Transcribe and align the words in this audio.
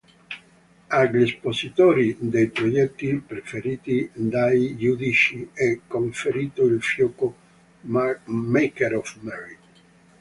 Agli 0.89 1.21
espositori 1.21 2.15
dei 2.17 2.47
progetti 2.49 3.17
preferiti 3.23 4.09
dai 4.11 4.75
giudici 4.75 5.47
è 5.53 5.77
conferito 5.85 6.65
il 6.65 6.81
fiocco 6.81 7.35
"Maker 7.81 8.95
of 8.95 9.15
Merit". 9.19 9.59